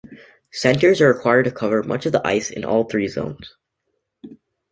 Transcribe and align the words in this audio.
Centres 0.51 0.99
are 0.99 1.13
required 1.13 1.43
to 1.43 1.51
cover 1.51 1.83
much 1.83 2.07
of 2.07 2.11
the 2.11 2.25
ice 2.25 2.49
in 2.49 2.65
all 2.65 2.85
three 2.85 3.07
zones. 3.07 3.55